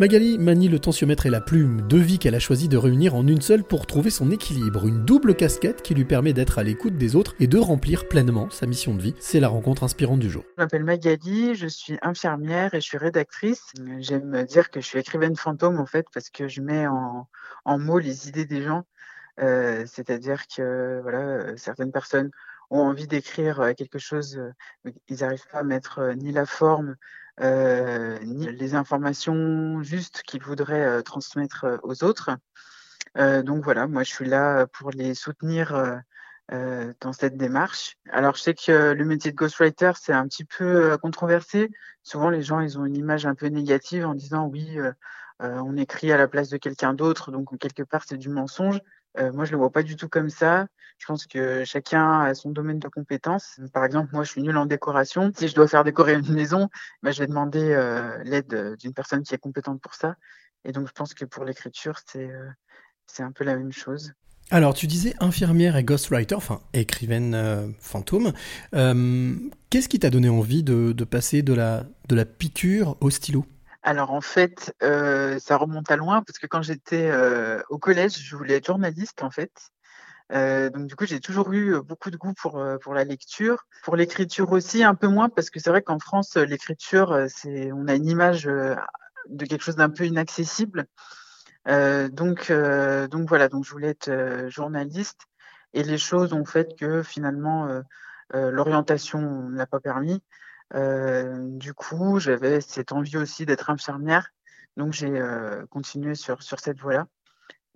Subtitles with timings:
[0.00, 3.26] Magali manie le tensiomètre et la plume, deux vies qu'elle a choisi de réunir en
[3.26, 6.96] une seule pour trouver son équilibre, une double casquette qui lui permet d'être à l'écoute
[6.96, 9.14] des autres et de remplir pleinement sa mission de vie.
[9.20, 10.42] C'est la rencontre inspirante du jour.
[10.56, 13.74] Je m'appelle Magali, je suis infirmière et je suis rédactrice.
[13.98, 17.28] J'aime dire que je suis écrivaine fantôme en fait parce que je mets en,
[17.78, 18.84] mots les idées des gens.
[19.40, 22.30] Euh, c'est-à-dire que voilà, certaines personnes
[22.70, 26.96] ont envie d'écrire euh, quelque chose, euh, ils n'arrivent pas à mettre ni la forme,
[27.40, 32.30] ni les informations justes qu'ils voudraient transmettre aux autres.
[33.16, 36.00] donc voilà, moi je suis là pour les soutenir
[36.50, 37.96] dans cette démarche.
[38.10, 41.70] Alors je sais que le métier de ghostwriter c'est un petit peu controversé.
[42.02, 44.78] Souvent les gens ils ont une image un peu négative en disant oui
[45.40, 48.80] on écrit à la place de quelqu'un d'autre, donc quelque part c'est du mensonge.
[49.18, 50.66] Euh, moi, je le vois pas du tout comme ça.
[50.98, 53.58] Je pense que chacun a son domaine de compétences.
[53.72, 55.32] Par exemple, moi, je suis nulle en décoration.
[55.36, 56.68] Si je dois faire décorer une maison,
[57.02, 60.16] bah, je vais demander euh, l'aide d'une personne qui est compétente pour ça.
[60.64, 62.48] Et donc, je pense que pour l'écriture, c'est euh,
[63.18, 64.12] un peu la même chose.
[64.50, 68.32] Alors, tu disais infirmière et ghostwriter, enfin écrivaine fantôme.
[68.72, 73.46] Qu'est-ce qui t'a donné envie de, passer de la piqûre au stylo?
[73.82, 78.18] Alors en fait, euh, ça remonte à loin parce que quand j'étais euh, au collège,
[78.18, 79.52] je voulais être journaliste en fait.
[80.32, 83.96] Euh, donc du coup, j'ai toujours eu beaucoup de goût pour pour la lecture, pour
[83.96, 87.94] l'écriture aussi un peu moins parce que c'est vrai qu'en France, l'écriture, c'est on a
[87.94, 90.86] une image de quelque chose d'un peu inaccessible.
[91.66, 95.22] donc donc voilà, donc je voulais être journaliste
[95.72, 97.82] et les choses ont fait que finalement
[98.34, 100.22] l'orientation ne l'a pas permis.
[100.74, 104.30] Euh, du coup, j'avais cette envie aussi d'être infirmière.
[104.76, 107.06] Donc, j'ai euh, continué sur, sur cette voie-là.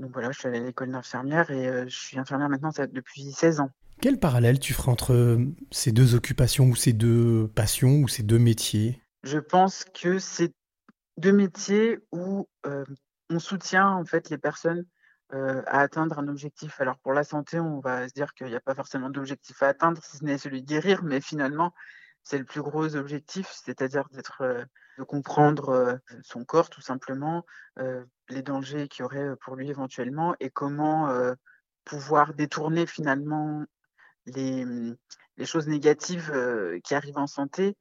[0.00, 3.30] Donc voilà, je suis allée à l'école d'infirmière et euh, je suis infirmière maintenant depuis
[3.30, 3.70] 16 ans.
[4.00, 5.38] Quel parallèle tu feras entre
[5.70, 9.00] ces deux occupations ou ces deux passions ou ces deux métiers?
[9.22, 10.52] Je pense que c'est
[11.16, 12.48] deux métiers où
[13.30, 14.84] on soutient en fait les personnes
[15.30, 16.80] à atteindre un objectif.
[16.80, 19.68] Alors pour la santé, on va se dire qu'il n'y a pas forcément d'objectif à
[19.68, 21.72] atteindre, si ce n'est celui de guérir, mais finalement,
[22.24, 24.64] c'est le plus gros objectif, c'est-à-dire d'être, euh,
[24.98, 27.44] de comprendre euh, son corps tout simplement,
[27.78, 31.14] euh, les dangers qu'il y aurait pour lui éventuellement et comment
[31.84, 33.62] pouvoir détourner finalement
[34.24, 34.96] les, mmh,
[35.36, 36.32] les choses négatives
[36.82, 37.76] qui arrivent en santé.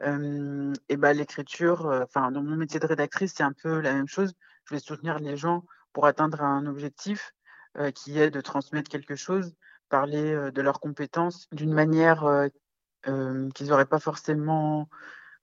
[0.00, 4.32] et ben l'écriture, enfin dans mon métier de rédactrice, c'est un peu la même chose.
[4.64, 7.32] Je vais soutenir les gens pour atteindre un objectif
[7.94, 9.54] qui est de transmettre quelque chose,
[9.88, 12.24] parler de leurs compétences d'une manière
[13.08, 14.88] euh, qu'ils n'auraient pas forcément,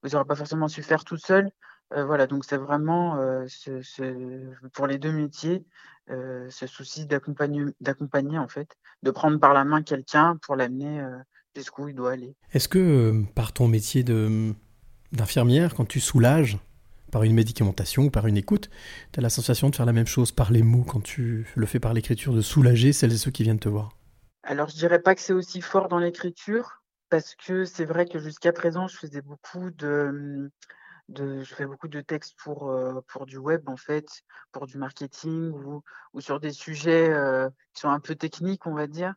[0.02, 1.50] vous pas forcément su faire tout seul.
[1.94, 3.46] Euh, voilà, donc c'est vraiment euh,
[4.72, 5.64] pour les deux métiers
[6.08, 8.68] ce souci d'accompagner en fait,
[9.02, 11.02] de prendre par la main quelqu'un pour l'amener
[11.56, 12.34] jusqu'où il doit aller.
[12.52, 14.04] Est-ce que par ton métier
[15.12, 16.58] d'infirmière, quand tu soulages
[17.12, 18.68] par une médicamentation ou par une écoute,
[19.12, 21.66] tu as la sensation de faire la même chose par les mots quand tu le
[21.66, 23.90] fais par l'écriture, de soulager celles et ceux qui viennent te voir?
[24.42, 26.81] Alors je dirais pas que c'est aussi fort dans l'écriture,
[27.12, 30.50] parce que c'est vrai que jusqu'à présent, je faisais beaucoup de,
[31.10, 32.74] de, je fais beaucoup de textes pour,
[33.06, 34.08] pour du web, en fait,
[34.50, 35.82] pour du marketing ou,
[36.22, 37.14] sur des sujets
[37.74, 39.12] qui sont un peu techniques, on va dire.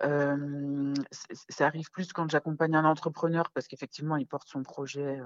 [0.00, 5.18] Ça arrive plus quand j'accompagne un entrepreneur parce qu'effectivement, il porte son projet,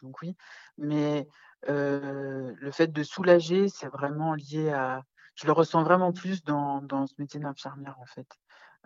[0.00, 0.34] donc oui.
[0.78, 1.28] Mais
[1.66, 5.02] le fait de soulager, c'est vraiment lié à.
[5.34, 8.26] Je le ressens vraiment plus dans, dans ce métier d'infirmière, en fait.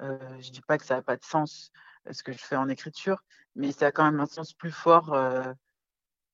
[0.00, 1.70] je dis pas que ça n'a pas de sens
[2.10, 3.22] ce que je fais en écriture,
[3.56, 5.52] mais ça a quand même un sens plus fort euh,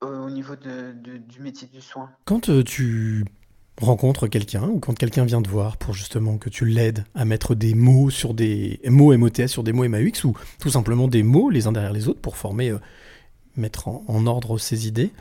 [0.00, 2.10] au niveau de, du métier du soin.
[2.24, 3.24] Quand euh, tu
[3.80, 7.54] rencontres quelqu'un ou quand quelqu'un vient te voir pour justement que tu l'aides à mettre
[7.54, 11.50] des mots sur des mots MOTS sur des mots MAUX ou tout simplement des mots
[11.50, 12.78] les uns derrière les autres pour former, euh,
[13.56, 15.12] mettre en, ordre ses idées,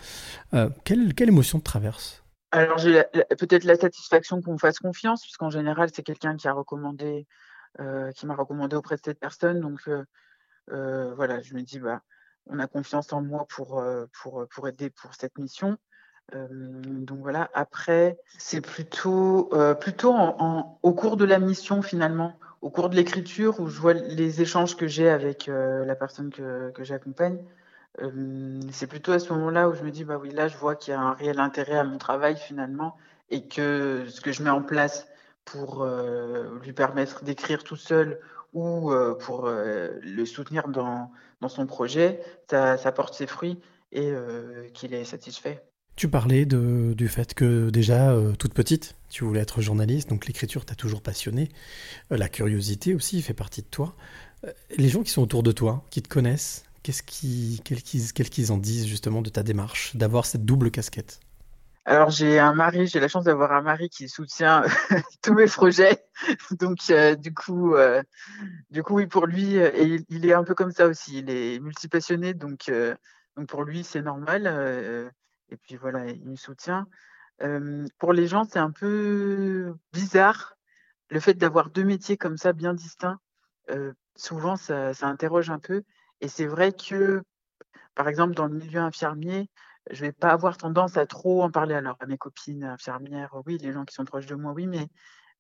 [0.84, 2.24] quelle, quelle émotion te traverse?
[2.52, 3.03] Alors j'ai
[3.38, 7.25] peut-être la satisfaction qu'on me fasse confiance, puisqu'en général c'est quelqu'un qui a recommandé,
[8.16, 9.90] qui m'a recommandé auprès de cette personne, donc
[10.72, 12.01] euh, voilà, je me dis, bah,
[12.47, 15.78] on a confiance en moi pour, euh, pour, pour aider pour cette mission.
[16.35, 19.50] Euh, donc voilà, après, c'est plutôt,
[19.80, 23.94] plutôt en, au cours de la mission finalement, au cours de l'écriture, où je vois
[23.94, 27.39] les échanges que j'ai avec la personne que, que j'accompagne.
[28.71, 30.92] c'est plutôt à ce moment-là où je me dis, bah oui, là, je vois qu'il
[30.92, 32.97] y a un réel intérêt à mon travail finalement,
[33.30, 35.07] et que ce que je mets en place
[35.45, 35.88] pour
[36.62, 38.19] lui permettre d'écrire tout seul
[38.53, 41.11] ou euh, pour euh, le soutenir dans,
[41.41, 43.59] dans son projet, ça, porte ses fruits
[43.91, 45.63] et euh, qu'il est satisfait.
[45.95, 50.75] Tu parlais du fait que déjà, toute petite, tu voulais être journaliste, donc l'écriture t'a
[50.75, 51.49] toujours passionné.
[52.11, 53.95] la curiosité aussi fait partie de toi.
[54.77, 58.85] les gens qui sont autour de toi, qui te connaissent, qu'est-ce qu'ils, qu'ils, en disent
[58.85, 61.19] justement de ta démarche, d'avoir cette double casquette?
[61.88, 64.63] Alors j'ai un mari, j'ai la chance d'avoir un mari qui soutient
[65.24, 66.04] tous mes projets.
[66.51, 68.04] Donc euh, du coup, euh,
[68.72, 69.72] du coup oui pour lui, euh,
[70.10, 71.19] il, est un peu comme ça aussi.
[71.19, 72.69] Il est multipassionné, donc
[73.38, 74.48] donc pour lui c'est normal.
[75.50, 76.88] et puis voilà, il me soutient.
[78.00, 80.57] pour les gens, c'est un peu bizarre
[81.10, 83.19] le fait d'avoir deux métiers comme ça bien distincts.
[84.18, 85.83] souvent ça, ça interroge un peu.
[86.19, 87.24] Et c'est vrai que
[87.95, 89.50] par exemple dans le milieu infirmier,
[89.92, 91.75] je vais pas avoir tendance à trop en parler.
[91.75, 94.88] Alors, à mes copines infirmières, oui, les gens qui sont proches de moi, oui, mais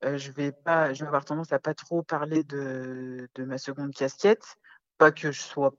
[0.03, 3.93] je vais pas, je vais avoir tendance à pas trop parler de, de ma seconde
[3.93, 4.55] casquette.
[4.97, 5.73] Pas que je sois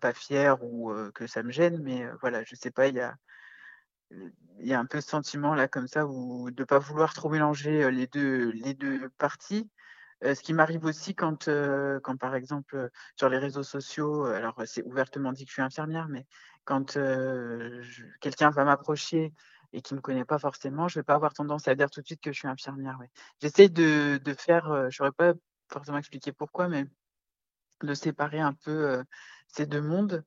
[0.00, 3.14] pas fière ou que ça me gêne, mais voilà, je sais pas, il y a,
[4.10, 7.30] il y a un peu ce sentiment là comme ça ou de pas vouloir trop
[7.30, 9.70] mélanger les deux, les deux parties.
[10.22, 11.48] ce qui m'arrive aussi quand,
[12.02, 16.08] quand, par exemple, sur les réseaux sociaux, alors c'est ouvertement dit que je suis infirmière,
[16.08, 16.26] mais
[16.64, 16.98] quand
[18.20, 19.32] quelqu'un va m'approcher
[19.72, 21.90] et qui ne me connaît pas forcément, je ne vais pas avoir tendance à dire
[21.90, 22.98] tout de suite que je suis infirmière.
[23.00, 23.08] Ouais.
[23.40, 25.32] J'essaie de, de, faire, je n'aurais pas
[25.70, 26.84] forcément expliqué pourquoi, mais
[27.82, 29.02] de séparer un peu
[29.48, 30.24] ces deux mondes.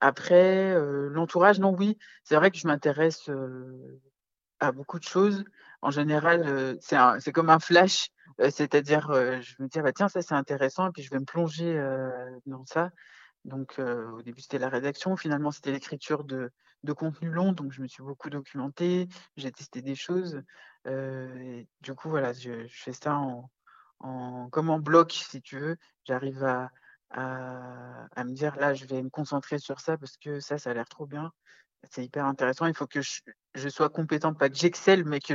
[0.00, 0.74] après,
[1.10, 3.30] l'entourage, non, oui, c'est vrai que je m'intéresse
[4.60, 5.44] à beaucoup de choses.
[5.80, 9.08] En général, c'est comme un flash, c'est-à-dire,
[9.40, 11.74] je me dis, ah bah, tiens, ça c'est intéressant, et puis je vais me plonger
[12.46, 12.90] dans ça.
[13.44, 15.16] Donc, au début, c'était la rédaction.
[15.16, 16.52] Finalement, c'était l'écriture de,
[16.84, 17.52] de contenu long.
[17.52, 19.08] Donc, je me suis beaucoup documentée.
[19.36, 20.42] J'ai testé des choses.
[20.86, 23.50] du coup, voilà, je, fais ça en,
[24.00, 25.76] en, comme en bloc, si tu veux.
[26.04, 26.70] J'arrive à,
[27.10, 30.74] à, me dire, là, je vais me concentrer sur ça parce que ça, ça a
[30.74, 31.32] l'air trop bien.
[31.90, 32.66] C'est hyper intéressant.
[32.66, 35.34] Il faut que je, sois compétente, pas que j'excelle, mais que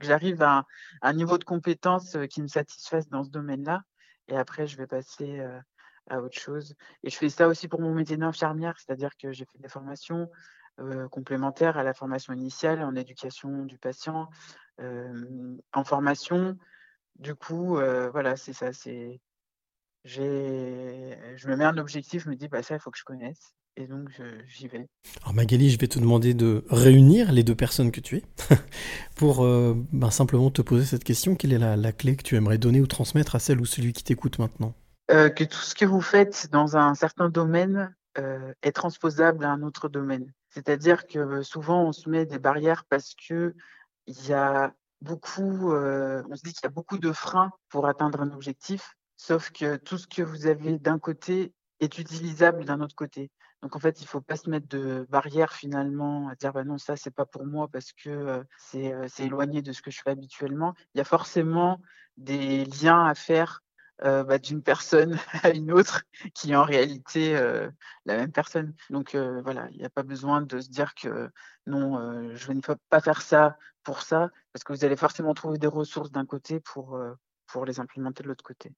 [0.00, 0.64] j'arrive à un,
[1.02, 3.82] un, niveau de compétence qui me satisfasse dans ce domaine-là.
[4.28, 5.42] Et après, je vais passer
[6.08, 6.74] à autre chose.
[7.02, 10.28] Et je fais ça aussi pour mon métier d'infirmière, c'est-à-dire que j'ai fait des formations
[11.10, 14.28] complémentaires à la formation initiale en éducation du patient,
[14.78, 16.56] en formation.
[17.18, 18.72] Du coup, voilà, c'est ça.
[18.72, 19.20] C'est,
[20.04, 23.54] je me mets un objectif, je me dis, bah ça, il faut que je connaisse.
[23.76, 24.10] Et donc,
[24.46, 24.86] j'y vais.
[25.22, 28.22] Alors Magali, je vais te demander de réunir les deux personnes que tu es
[29.16, 31.36] pour ben, simplement te poser cette question.
[31.36, 34.04] Quelle est la clé que tu aimerais donner ou transmettre à celle ou celui qui
[34.04, 34.74] t'écoute maintenant?
[35.12, 39.50] Euh, que tout ce que vous faites dans un certain domaine euh, est transposable à
[39.50, 40.32] un autre domaine.
[40.48, 43.54] C'est-à-dire que souvent on se met des barrières parce que
[44.06, 44.72] il y a
[45.02, 48.94] beaucoup, euh, on se dit qu'il y a beaucoup de freins pour atteindre un objectif,
[49.18, 53.30] sauf que tout ce que vous avez d'un côté est utilisable d'un autre côté.
[53.62, 56.64] Donc en fait, il ne faut pas se mettre de barrières finalement à dire bah
[56.64, 60.10] non ça c'est pas pour moi parce que c'est éloigné de ce que je fais
[60.10, 60.72] habituellement.
[60.94, 61.82] Il y a forcément
[62.16, 63.62] des liens à faire
[64.04, 66.02] euh, bah, d'une personne à une autre
[66.34, 67.70] qui est en réalité euh,
[68.04, 68.74] la même personne.
[68.90, 71.30] Donc euh, voilà, il n'y a pas besoin de se dire que
[71.66, 75.58] non, je ne peux pas faire ça pour ça, parce que vous allez forcément trouver
[75.58, 76.98] des ressources d'un côté pour,
[77.46, 78.72] pour les implémenter de l'autre côté.